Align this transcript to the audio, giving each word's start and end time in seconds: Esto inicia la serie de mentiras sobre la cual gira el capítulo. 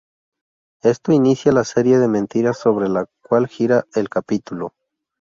Esto 0.81 1.11
inicia 1.11 1.51
la 1.51 1.63
serie 1.63 1.99
de 1.99 2.07
mentiras 2.07 2.57
sobre 2.57 2.89
la 2.89 3.05
cual 3.21 3.47
gira 3.47 3.85
el 3.93 4.09
capítulo. 4.09 4.73